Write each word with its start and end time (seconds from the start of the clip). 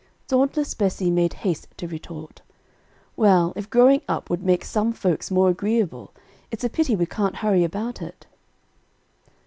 Dauntless 0.27 0.73
Bessie 0.73 1.11
made 1.11 1.33
haste 1.45 1.67
to 1.77 1.87
retort. 1.87 2.41
"Well, 3.15 3.53
if 3.55 3.69
growing 3.69 4.01
up 4.09 4.31
would 4.31 4.41
make 4.41 4.65
some 4.65 4.93
folks 4.93 5.29
more 5.29 5.49
agreeable, 5.49 6.11
it's 6.49 6.63
a 6.63 6.69
pity 6.71 6.95
we 6.95 7.05
can't 7.05 7.35
hurry 7.35 7.63
about 7.63 8.01
it." 8.01 8.25